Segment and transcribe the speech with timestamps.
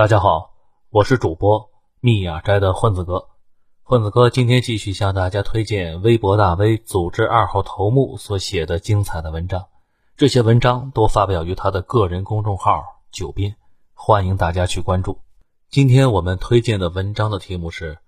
[0.00, 0.54] 大家好，
[0.88, 1.68] 我是主播
[2.00, 3.28] 密雅斋的混子哥。
[3.82, 9.66] 混子哥今天继续向大家推荐微博大 V 组织二号头目所写的精彩的文章，
[10.16, 12.82] 这些文章都发表于他的个人公众号
[13.12, 13.54] “九斌”，
[13.92, 15.20] 欢迎大家去关注。
[15.68, 17.98] 今天我们推荐的文章的题目是：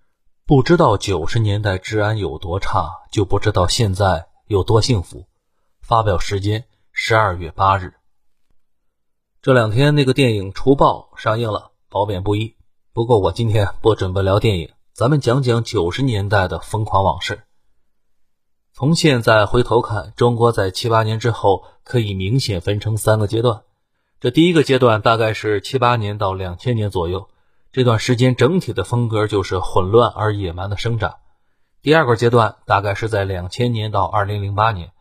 [0.47, 5.27] 不知道九十年代治安有多差，就不知道现在有多幸福。
[5.83, 7.93] 发表时间十二月八日。
[9.43, 11.72] 这两天那个电影《除暴》上映了。
[11.93, 12.57] 褒贬不一，
[12.95, 17.43] 不过我今天不准备聊电影，咱们讲讲九十年代的疯狂往事。
[18.73, 23.61] 从现在回头看，中国在七八年之后可以明显分成三个阶段。
[24.21, 27.29] 这第一个阶段大概是七八年到两千年左右，
[27.73, 31.17] 这段时间整体的风格就是混乱而野蛮的生长。
[31.83, 34.93] 第二个阶段大概是在两千年到二零零八年，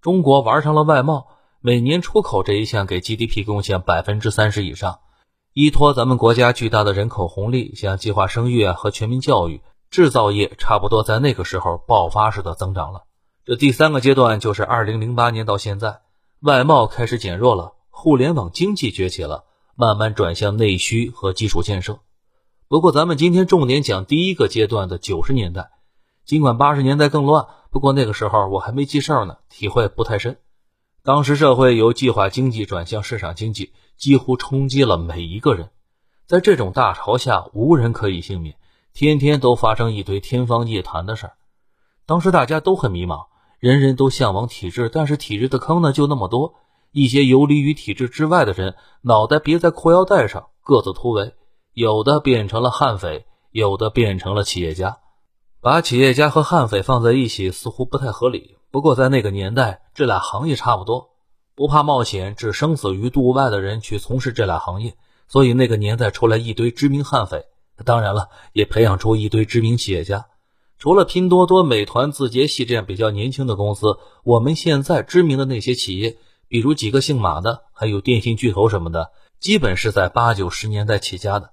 [0.00, 1.26] 中国玩上了外贸，
[1.58, 5.00] 每年出口这一项给 GDP 贡献百分之三十以上。
[5.58, 13.04] 依托咱们国家巨大的人口红利，像计划生育和全民教育，制造业差不多在那个时候爆发式的增长了。
[13.42, 16.00] 这第三个阶段就是二零零八年到现在，
[16.40, 19.44] 外贸开始减弱了，互联网经济崛起了，
[19.76, 22.00] 慢慢转向内需和基础建设。
[22.68, 25.70] 不过咱们今天重点讲第一个阶段的九十年代，
[26.26, 30.36] 尽管八十年代更乱，不过那个时候我还没记事儿呢，体会不太深。
[31.02, 33.72] 当时社会由计划经济转向市场经济。
[33.96, 35.70] 几乎冲击了每一个人，
[36.26, 38.56] 在这种大潮下，无人可以幸免，
[38.92, 41.32] 天天都发生一堆天方夜谭的事儿。
[42.04, 43.26] 当时大家都很迷茫，
[43.58, 46.54] 人人都向往体制，但是体制的坑呢就那么多。
[46.92, 51.34] 一些游离于体制之外的人，脑袋别在裤腰带上，各自突围，
[51.72, 54.98] 有的变成了悍匪，有的变成了企业家。
[55.60, 61.10] 把企业家和悍匪放在一起似乎不太合理，不过在那个年代，这俩行业差不多。
[61.56, 64.94] 不怕冒险，置生死于度外的人去从事这俩行业，
[65.26, 67.46] 所以那个年代出来一堆知名悍匪。
[67.82, 70.26] 当然了，也培养出一堆知名企业家。
[70.78, 81.52] 除了拼多多、美团、字节系这样比较年轻的公司，我们现在知名的那些企业，比如几个姓马的，还有电信巨头什么的，基本是在八九十年代起家的。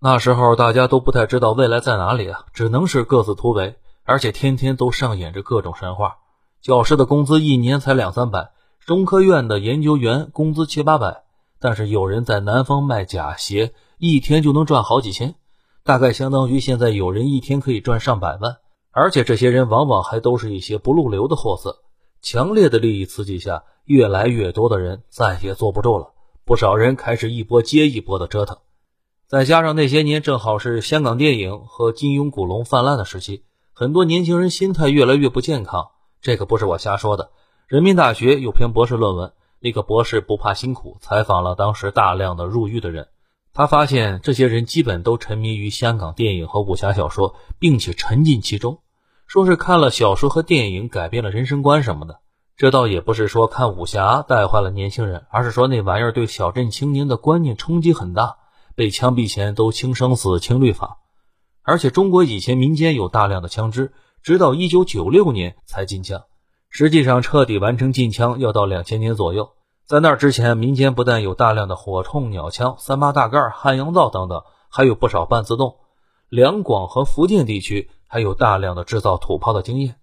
[0.00, 6.16] 那时候大家都不太知道未来在哪里啊，只能是各自突围，而且天天都上演着各种神话。
[6.62, 8.52] 教师的工资一年才两三百。
[8.84, 11.22] 中科院的研究员工资七八百，
[11.60, 15.36] 但是有人在南方卖假鞋，一天就能赚好几千，
[15.84, 18.56] 大概相当于现在有人一天可以赚上百万。
[18.90, 21.78] 而且这些人往往还都是一些不入流的货色。
[22.20, 26.08] 强烈的利益刺激下，越来越多的人再也坐不住了，
[26.44, 28.58] 不少人开始一波接一波的折腾。
[29.28, 35.90] 再加上那些年正好是香港电影和金庸古龙泛滥的时期，很多年轻人心态越来越不健康。
[36.20, 37.30] 这可不是我瞎说的。
[37.72, 43.08] 人民大学有篇博士论文，那个博士不怕辛苦，采访了当时大量的入狱的人。
[43.54, 48.80] 他发现这些人基本都沉迷于香港电影和武侠小说，并且沉浸其中，
[49.26, 52.20] 说是看了小说和电影改变了人生观什么的。
[52.58, 58.36] 这倒也不是说看武侠带坏了年轻人，而是说那玩意儿对小镇青年的观念冲击很大，
[58.76, 60.98] 被枪毙前都轻生死、轻律法。
[61.62, 66.24] 而且中国以前民间有大量的枪支，直到一九九六年才禁枪。
[66.74, 69.50] 实际上，彻底完成禁枪要到两千年左右。
[69.84, 75.76] 在那之前，民间不但有大量的火铳、鸟枪、三八大盖、汉阳造等等，还有不少半自动。
[76.30, 79.96] 两广和福建地区还有大量的制造土炮的经验。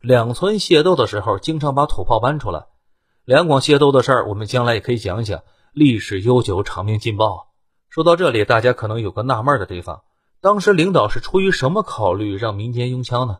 [0.00, 2.66] 两村械斗的时候，经常把土炮搬出来。
[3.24, 7.48] 两广械斗的事儿，我们将来也可以讲一讲，历史悠久，场面劲爆。
[7.88, 10.02] 说到这里，大家可能有个纳闷的地方：
[10.40, 13.38] 当时领导是出于什么考虑让民间拥枪呢？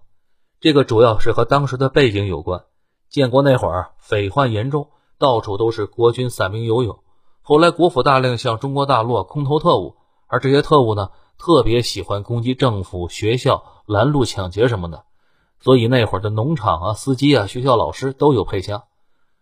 [0.58, 2.64] 这个主要是和当时的背景有关。
[3.12, 7.00] 建国那会儿，匪患严重，到处都是国军散兵游勇。
[7.42, 9.96] 后来国府大量向中国大陆空投特务，
[10.28, 15.04] 而这些特务呢，特别喜欢攻击政府、学校、拦路抢劫什么的。
[15.60, 18.84] 所以那会儿的农场啊、司机啊、学校老师都有配枪，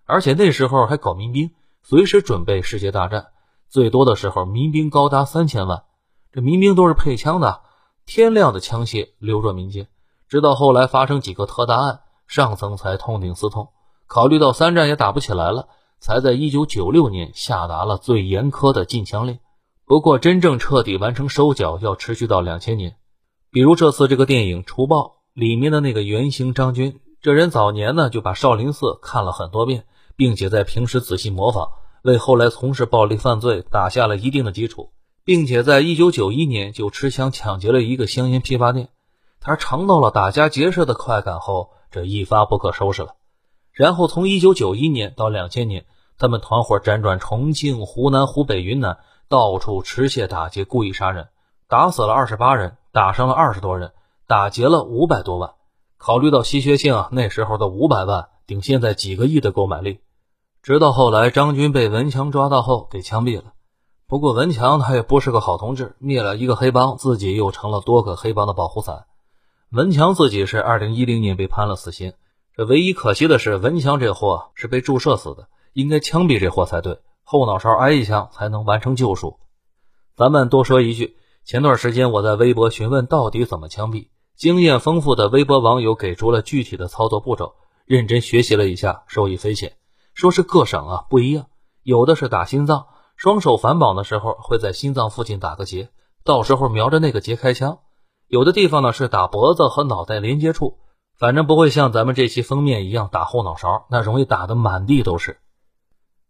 [0.04, 1.52] 而且那时候还搞民兵，
[1.84, 3.28] 随时准备世界大战。
[3.68, 5.84] 最多的时候，民兵高达三千万。
[6.32, 7.60] 这民兵都是配枪的，
[8.04, 9.86] 天亮的枪械流入民间。
[10.28, 12.00] 直到后来发生几个特大案。
[12.30, 13.70] 上层才痛定思痛，
[14.06, 15.66] 考虑到三战也打不起来了，
[15.98, 19.40] 才在一九九六年下达了最严苛的禁枪令。
[19.84, 22.94] 不过，真正彻底完成收缴要持续到两千年。
[23.50, 31.66] 比如这次这个电影《除暴》里面的那个原型张军，这人早年呢就把少林寺看了很多遍，并且在平时仔细模仿，
[32.04, 34.92] 为后来从事暴力犯罪打下了一定的基础，
[35.24, 38.88] 并且在一九九一年就持枪抢劫了一个香烟批发店。
[39.40, 41.70] 他尝到了打家劫舍的快感后。
[41.90, 43.16] 这一发不可收拾了，
[43.72, 45.86] 然后从一九九一年到两千年，
[46.18, 48.98] 他们团伙辗转重庆、湖南、湖北、云南，
[49.28, 51.28] 到处持械打劫，故意杀人，
[51.68, 53.92] 打死了二十八人，打伤了二十多人，
[54.26, 55.54] 打劫了五百多万。
[55.98, 60.00] 考虑到稀缺性啊，那时候的五百万顶现在几个亿的购买力。
[60.62, 63.52] 直到后来，张军被文强抓到后给枪毙了。
[64.06, 69.06] 不过文强他也不是个好同志，灭了一个黑帮，自己又成了多个黑帮的保护伞。
[69.72, 72.14] 文强自己是二零一零年被判了死刑，
[72.56, 79.38] 这唯一可惜的是文强这货是被注射死的，应该枪毙这货才对，后脑勺挨一枪才能完成救赎。
[80.16, 89.74] 咱们多说一句，前段时间我在微博询问到底怎么枪毙，经验丰富的微博网友给出了具体的操作步骤，认真学习了一下，受益匪浅。
[90.14, 91.46] 说是各省啊不一样，
[91.84, 92.88] 有的是打心脏。
[93.14, 95.90] 双手反绑的时候，会在心脏附近打个结，
[96.24, 97.78] 到时候瞄着那个结开枪。
[98.30, 100.78] 有的地方呢是打脖子和脑袋连接处，
[101.18, 105.38] 反正不会像咱们这期封面一样打后脑勺，那容易打得满地都是。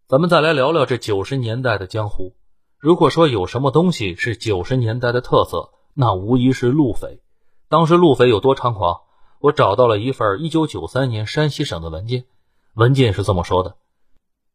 [0.08, 2.32] 咱们再来聊聊这九十年代的江湖。
[2.79, 7.20] 如果说有什么东西是九十年代的特色，那无疑是路匪。
[7.69, 9.02] 当时路匪有多猖狂？
[9.38, 12.25] 我找到了一份一九九三年山西省的文件，
[12.73, 13.76] 文件是这么说的。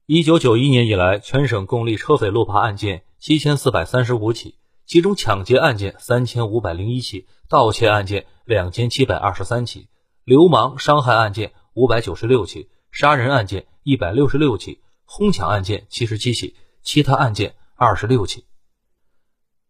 [0.07, 9.87] 一九九一年以来，全省共立车匪路霸案件七千四百三十五起，其中抢劫案件三千五百零一起，盗窃案件两千七百二十三起，
[10.23, 18.45] 流氓伤害案件五百九十六起，杀人案件一百六十六起，哄抢案件七十七起，其他案件二十六起。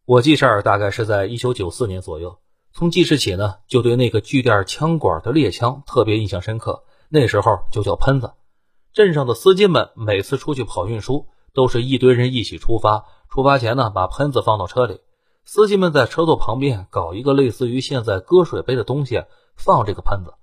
[0.06, 2.38] 我记事儿大概是在一九九四年左右，
[2.74, 8.34] 从记事起呢，就对那个据点枪管的猎枪特别印象深刻，那时候就叫喷子。
[8.92, 13.06] 镇上的司机们每次出去跑运输，都是一堆人一起出发。
[13.30, 15.02] 出发前呢，把喷子放到车里，
[15.44, 19.24] 司机们在车座旁边搞一个类似于现在搁水杯的东西，
[19.56, 20.34] 放这个喷子。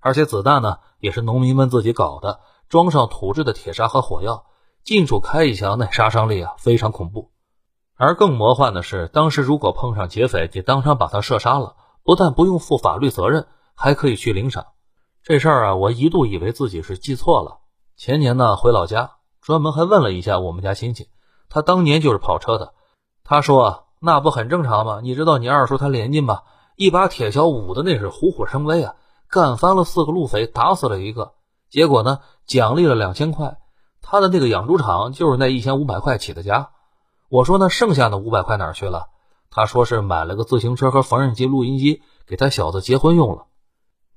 [0.00, 4.46] 而且子弹呢，也是农民们自己搞的，装上土制的铁砂和火药，
[4.84, 7.30] 近处开一枪，那杀伤力啊非常恐怖。
[7.96, 14.66] 而更魔幻的是，当时如果碰上劫匪，你当场把他射杀了，不但不用负法律责任，还可以去领赏。
[15.22, 17.60] 这事儿啊，我一度以为自己是记错了。
[17.96, 21.08] 前年呢，回老家，专门还问了一下我们家亲戚，
[21.52, 22.72] 他当年就是跑车的。
[23.24, 25.00] 他说那不很正常吗？
[25.02, 26.44] 你知道你二叔他连进吧，
[26.76, 28.94] 一把铁锹舞的那是虎虎生威啊，
[29.28, 31.34] 干翻了四个路匪，打死了一个。
[31.68, 33.58] 结果呢，奖励了两千块。
[34.00, 36.70] 他的那个养猪场就是那一千五百块起的家。
[37.28, 39.10] 我说那剩下的五百块哪儿去了？
[39.50, 43.44] 他说是买了个自行车和缝纫机、录音机，给他小子结婚用了。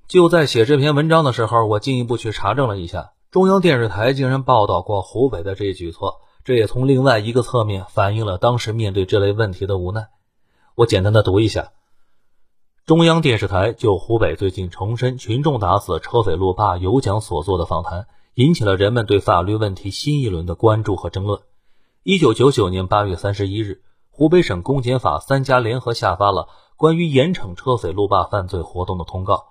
[0.07, 3.11] 就在写这篇文章的时候，我进一步去查证了一下。
[3.29, 10.09] 中央电视台竟然报道过湖北的这一举措，这也从另外一个侧面反映了当时面对这类问题的无奈。
[10.75, 11.71] 我简单的读一下：
[12.85, 18.05] 中央电视台就湖北最近重申群众打死车匪路霸有奖所做的访谈，
[18.35, 21.41] 引起了人们对法律问题新一轮的关注和争论。
[22.03, 23.81] 一九九九年八月三十一日，
[24.11, 29.45] 湖北省公检法三家联合下发了关于严惩车匪路霸犯罪活动的通告。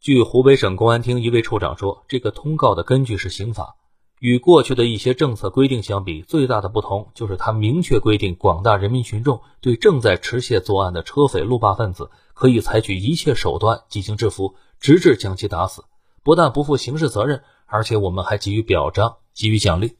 [0.00, 3.76] 据湖北省公安厅一位处长说，这个通告的根据是刑法，
[4.20, 15.84] 与过去的一些政策规定相比，最大的不同就是它明确规定，广大人民群众对正在持械作案的车匪路霸分子，可以采取一切手段进行制服，直至将其打死。
[16.24, 19.96] 不但不负刑事责任，而且我们还给予表彰，给予奖励。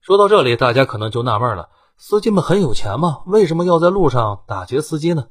[0.00, 1.68] 说到这里，大家可能就纳闷了：
[1.98, 3.20] 司机们很有钱吗？
[3.26, 5.26] 为什么要在路上打劫司机呢？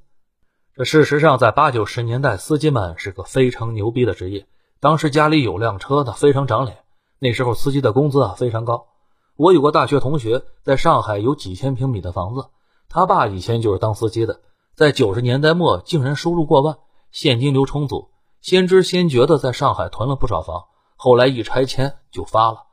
[0.75, 4.47] 这事实上，在八九十年代，司机们是个非常牛逼的职业。
[4.79, 6.77] 当时家里有辆车的非常长脸。
[7.19, 8.87] 那时候司机的工资啊非常高。
[9.35, 12.47] 我有个大学同学，在上海有几千平米的房子，
[12.89, 14.41] 他爸以前就是当司机的，
[14.75, 16.77] 在九十年代末竟然收入过万，
[17.11, 18.09] 现金流充足，
[18.41, 22.63] 先知先觉的在上海囤了不少房，后来一拆迁就发了。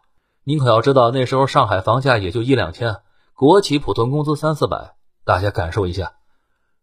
[0.43, 2.97] 您可要知道，那时候上海房价也就一两千，
[3.35, 6.15] 国企普通工资三四百，大家感受一下。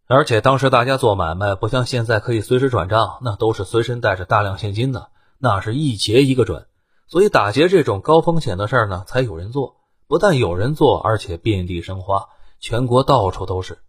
[0.08, 6.67] 而且当时大家做买卖不像现在可以随时转账，那都是随身带着大量现金的，那是一结一个准。
[7.13, 9.75] 所以打劫这种高风险的事儿呢，才有人做。
[10.08, 12.25] 不但有人做，而且遍地生花，
[12.60, 13.84] 全国到处都是。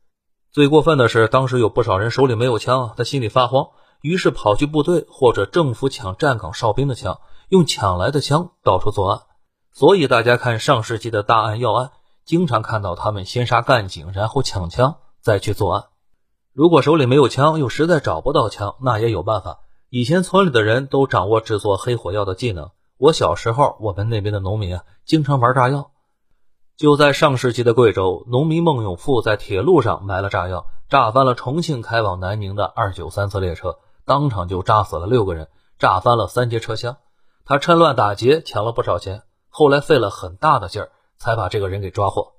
[0.53, 3.69] 最过分的是，当时有不少人手里没有枪，他心里发慌，
[4.03, 9.23] 于是跑去部队或者政府抢站岗哨兵的枪，用抢来的枪到处作案。
[9.73, 11.93] 所以大家看上世纪的大案要案，
[12.27, 15.85] 经常看到他们先杀干警，然后抢枪，再去作案。
[16.53, 19.61] 如果手里没有枪，又实在找不到枪，那也有办法。
[19.89, 22.69] 以前村里的人都掌握制作黑火药的技能。
[23.05, 25.91] 我小时候，我们那边的农民啊，经常玩炸药。
[26.75, 36.97] 就在上世纪的贵州，农民孟永富在铁路上埋了炸药，炸翻了重庆开往南宁的二九三次列车，当场就炸死了六个人，炸翻了三节车厢。
[37.45, 39.25] 他趁乱打劫，抢了不少钱。
[39.51, 42.33] 后来费了很大的劲儿才把这个人给抓获。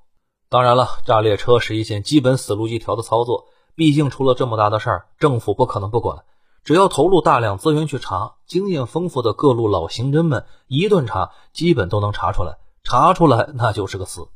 [0.49, 3.45] 当然了，炸列车是一件基本死路一条的操作，
[3.75, 6.25] 毕竟出了这么大的事儿，政府不可能不管。
[6.65, 12.57] 只要投入大量资源去查，经验丰富的各路老刑侦们一顿查，基本都能查出来。
[12.83, 14.27] 查出来那就是个死。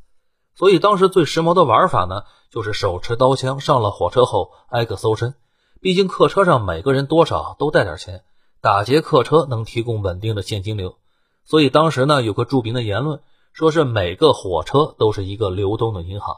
[0.54, 5.34] 所以当时最时髦的玩法呢，就是手持刀枪上了火车后挨个搜身。
[5.80, 8.22] 毕竟客车上每个人多少都带点钱，
[8.60, 10.96] 打劫客车能提供稳定的现金流。
[11.44, 13.20] 所以当时呢，有个著名的言论，
[13.52, 16.36] 说是每个火车都是一个流动的银行。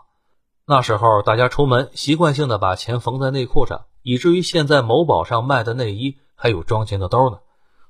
[0.64, 7.38] 那时候大家出门习惯性的把钱缝在内裤上，以至于现在某宝上卖的内衣还有装钱的兜呢。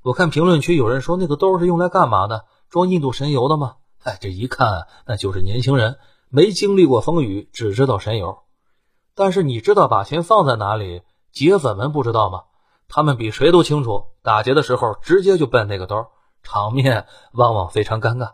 [0.02, 2.44] 我看评论区有人说那个兜是用来干嘛的？
[2.68, 3.76] 装印度神油的吗？
[4.02, 5.98] 哎，这一看那就是年轻人。
[6.28, 8.38] 没经历过风雨，只知道神油。
[9.14, 11.02] 但是你知道把钱放在哪里？
[11.30, 12.44] 劫粉们不知道吗？
[12.88, 14.06] 他们比谁都清楚。
[14.22, 16.06] 打劫的时候直接就奔那个兜，
[16.42, 18.32] 场面往往非常尴尬。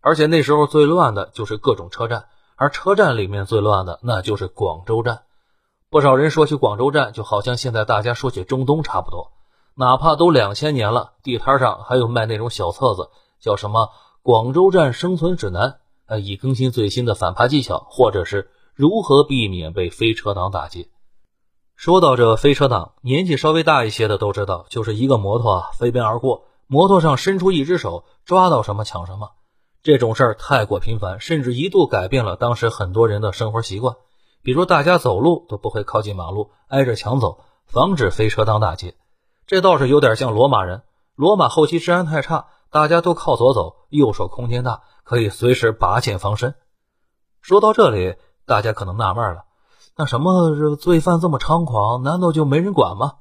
[0.00, 5.24] 而且那时候最乱的就是各种车站，而车站里面最乱的那就是广州站。
[5.88, 9.32] 不少人说起广州站，就好像现在大家说起中东差不多。
[9.76, 13.84] 哪怕都两千年了，地摊上还有卖那种小册子，叫什么
[14.22, 15.70] 《广州站生存指南》。
[16.06, 20.88] 呃，以更新最新的反扒技巧，或者是如何避免被飞车党打击。
[21.76, 29.30] 说到这飞车党，年纪稍微大一些的都知道，就是一个摩托啊飞奔而过，摩托上伸出一只手，抓到什么抢什么。
[29.82, 33.96] 这种事儿太过频繁，甚至一度改变了当时很多人的生活习惯。
[34.46, 38.94] 比如大家走路都不会靠近马路，挨着墙走，防止飞车当大街。
[39.44, 40.84] 这倒是有点像罗马人。
[41.16, 44.82] 罗马后期治安太差，大家都靠左走，右手空间大。
[45.02, 46.54] 可以随时拔剑防身。
[47.40, 48.14] 说到这里，
[48.46, 49.46] 大家可能纳闷了：
[49.96, 53.14] 那什么，这罪犯这么猖狂，难道就没人管吗？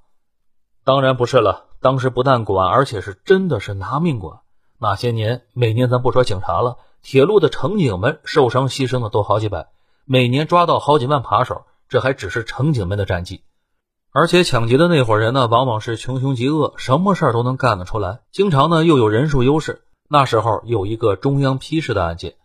[0.83, 4.41] 当然不是了，当时不但管，而且是真的是拿命管。
[4.77, 9.69] 那些年，每年咱不说警察了，铁路的乘警们受伤牺牲的都好几百，
[10.07, 13.41] 每年抓到好几万扒手，这还只是乘警们的战绩。
[14.11, 19.81] 而且抢劫的那伙人呢，往往是穷凶极恶，什么事儿都能干得出来，经常呢又有人数优势。
[20.07, 22.35] 那时候有一个中央批示的案件，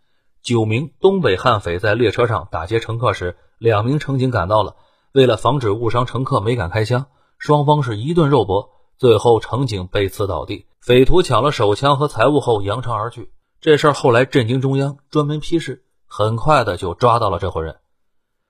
[0.41, 4.75] 九名东北悍匪在列车上打劫乘客时，两名乘警赶到了，
[5.13, 7.05] 为了防止误伤乘客，没敢开枪，
[7.37, 13.31] 双方是一顿肉搏，最后乘警被刺倒地，匪徒抢了手枪和财物后扬长而去。
[13.61, 17.77] 这事儿后来震惊中央，专门批示，很快的就抓到了这伙人。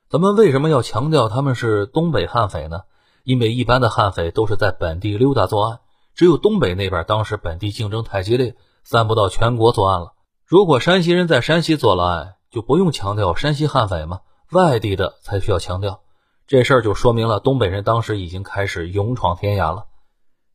[0.10, 2.82] 咱们为什么要强调他们是东北悍匪呢？
[3.24, 5.80] 因为一般的悍匪都是在本地溜达作案，
[6.16, 8.56] 只有东北那边当时本地竞争太激烈。
[8.84, 10.14] 散布到全国作案了。
[10.44, 14.22] 如果山西人在山西做了案，就不用强调山西悍匪吗？
[14.52, 16.00] 外地的才需要强调。
[16.48, 19.86] 这事儿就说明了东北人当时已经开始勇闯天涯了。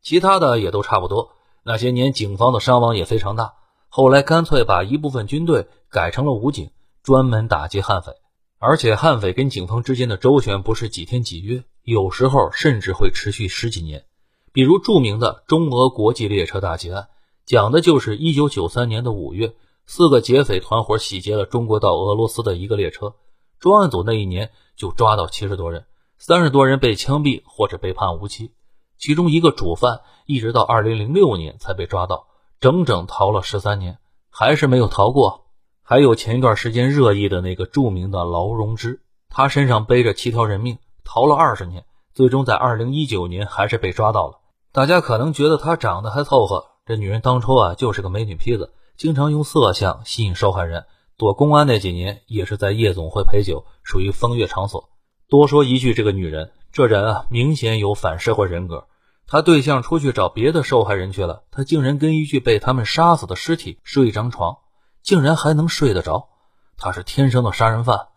[0.03, 1.31] 其他的也都差不多。
[1.63, 3.55] 那些年警方的伤亡也非常大，
[3.89, 6.73] 后来干脆把一部分军队改成了武警，
[7.07, 8.15] 专门打击悍匪。
[8.59, 14.07] 而且悍匪跟警方之间的周旋不是几天几月，有时候甚至会持续十几年。
[14.53, 17.07] 比如著名的中俄国际列车大劫案。
[17.45, 19.55] 讲的就是一九九三年的五月，
[19.87, 23.15] 四个劫匪团伙洗劫了中国到俄罗斯的一个列车。
[23.61, 25.87] 专案组那一年就抓到七十多人，
[26.19, 28.51] 三十多人被枪毙或者被判无期。
[28.99, 32.27] 其中一个主犯一直到二零零六年才被抓到，
[32.59, 33.99] 整整逃了十三年，
[34.29, 35.46] 还是没有逃过。
[35.88, 44.40] 还有前一段时间热议的那个著名的劳荣枝，他身上背着七条人命，逃了二十年，最终在二零一九年还是被抓到了。
[44.73, 46.64] 大家可能觉得他长得还凑合。
[46.87, 50.87] 这女人当初啊就是个美女坯子，经常用色相吸引受害人。
[51.16, 54.88] 躲公安那几年也是在夜总会陪酒，属于风月场所。
[55.28, 58.88] 多说一句，这个女人，这人啊明显有反社会人格。
[59.28, 64.59] 她对象出去找别的受害人去了，她竟然跟一具被他们杀死的尸体睡一张床，
[65.07, 66.31] 竟然还能睡得着。
[66.77, 68.09] 他是天生的杀人犯，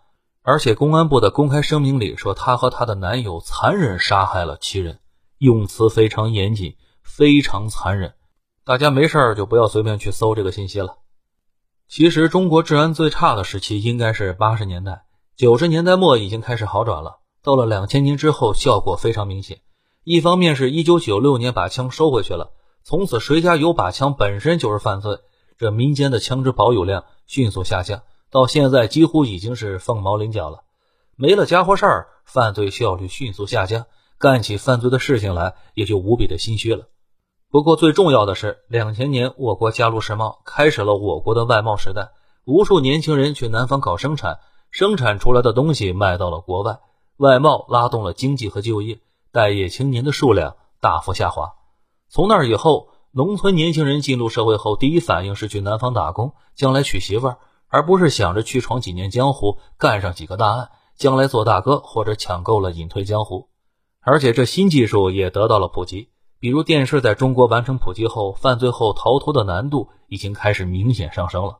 [0.41, 4.99] 而且公安部的公开声明里说，她和她的男友残忍杀害了七人，
[5.37, 8.15] 用词非常严谨，非常残忍。
[8.65, 10.97] 大家没事就不要随便去搜这个信息了。
[11.87, 15.03] 其实中国治安最差的时期应该是八十年代，
[15.35, 17.19] 九十年代末已经开始好转了。
[17.43, 19.61] 到了两千年之后，效果非常明显。
[20.03, 22.49] 一方面是一九九六年把枪收回去了，
[22.83, 25.19] 从此谁家有把枪本身就是犯罪，
[25.59, 30.63] 这民间的枪支保有量迅速下降，到现在几乎已经是凤毛麟角了。
[31.17, 33.85] 没了家伙事儿，犯罪效率迅速下降，
[34.17, 36.85] 干起犯罪的事情来也就无比的心虚了。
[37.51, 42.11] 不过最重要的是，两千年我国加入世贸，开始了我国的外贸时代。
[42.45, 44.39] 无数年轻人去南方搞生产，
[44.71, 46.79] 生产出来的东西卖到了国外，
[47.17, 49.01] 外贸拉动了经济和就业，
[49.33, 51.55] 待业青年的数量大幅下滑。
[52.07, 57.37] 从那以后，农村年轻人进入社会后，第一反应是去南方打工，将来娶媳妇儿，
[57.67, 63.49] 而不是想着去闯几年江湖，干上几个大案，将来做大哥或者抢够了隐退江湖。
[64.01, 71.57] 而且这新技术也得到了普及，比如电视在中国完成普及后，犯罪后逃脱的难度已经开始明显上升了。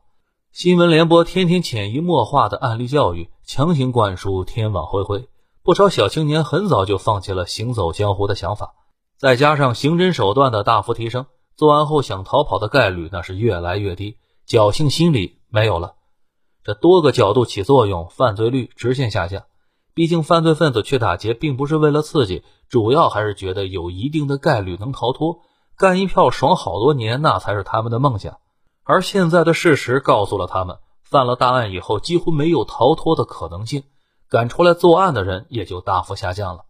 [0.52, 5.28] 新闻联播天天潜移默化的案例教育，强行灌输天网恢恢，
[5.64, 8.74] 不少小青年很早就放弃了行走江湖的想法。
[9.18, 11.26] 再加上刑侦手段的大幅提升，
[11.60, 14.16] 作案后想逃跑的概率那是越来越低，
[14.48, 15.92] 侥幸心理没有了。
[16.64, 19.42] 这多个角度起作用，犯罪率直线下降。
[19.92, 25.40] 毕竟犯罪分子去打劫并不是为了刺激，主要还是觉得有一定的概率能逃脱，
[25.76, 28.38] 干一票爽好多年，那才是他们的梦想。
[28.82, 33.82] 而现在的事实告诉了他们，犯了大案以后几乎没有逃脱的可能性，
[34.30, 36.62] 敢出来作案的人也就大幅下降了。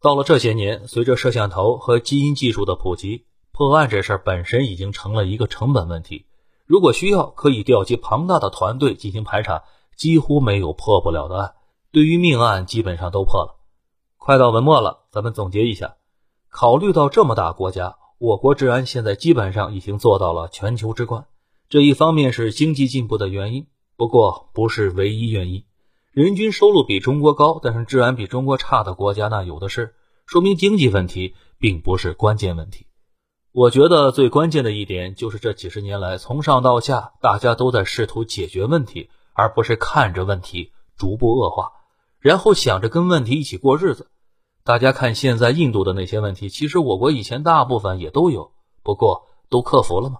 [0.00, 3.24] 到了这些年，随着摄像头和基因技术的普及，
[3.60, 6.24] 破案这事儿本身已经成了一个成本问题。
[6.64, 9.64] 如果需要，可以调集庞大的团队进行排查，
[9.98, 11.52] 几乎没有破不了的案。
[11.92, 13.56] 对于命案，基本上都破了。
[14.16, 15.96] 快到文末了，咱们总结一下：
[16.48, 21.26] 考虑到这么大国家，我国治安现在基本上已经做到了全球之冠。
[21.68, 25.64] 这一方面是经济进步的原因，不过不是唯一原因。
[26.12, 32.86] 人均收入比中国高，但是治安比中国差的国家那有的是，说明经济问题并不是关键问题。
[33.52, 41.72] 我觉得最关键的一点就是这几十年来，从上到下，大家都在试图解决问题，而不是看着问题逐步恶化，
[42.20, 44.08] 然后想着跟问题一起过日子。
[44.62, 48.52] 大家看现在印度的那些问题，其实我国以前大部分也都有，
[48.84, 50.18] 不过都克服了吗？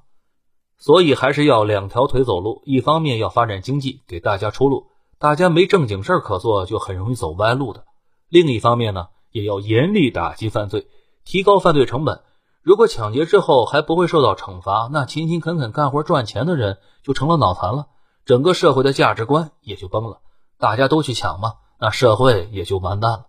[0.76, 4.88] 所以还是要两条腿走路，一方面要发展经济，给大家出路，
[5.20, 7.84] 大家没正经事儿可做，就很容易走歪路的。
[8.28, 10.88] 另一方面呢，也要严厉打击犯罪，
[11.24, 12.22] 提高犯罪成本。
[12.62, 17.86] 如果抢劫之后还不会受到惩罚，那勤勤恳恳干活赚钱的人就成了脑残了，
[18.26, 20.20] 整个社会的价值观也就崩了。
[20.58, 23.26] 大家都去抢嘛，那社会也就完蛋了。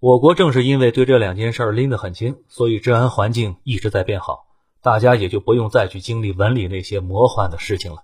[0.00, 4.44] 我国正是因为对这两件事拎得很清，所以治安环境一直在变好。
[4.82, 8.02] 大家也就不用再去经历文里那些魔幻的事情了。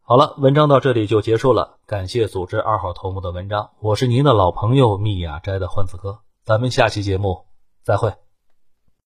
[0.00, 1.76] 好了，文章到这里就结束了。
[1.86, 7.44] 感谢组织二号头目的文章，我是您的老朋友密雅斋的混子哥，咱们下期节目
[7.84, 8.14] 再会。